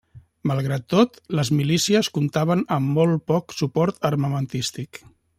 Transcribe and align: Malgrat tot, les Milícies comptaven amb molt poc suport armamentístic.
Malgrat 0.51 0.85
tot, 0.93 1.17
les 1.39 1.51
Milícies 1.57 2.09
comptaven 2.15 2.63
amb 2.79 2.91
molt 2.99 3.25
poc 3.33 3.55
suport 3.59 4.07
armamentístic. 4.11 5.01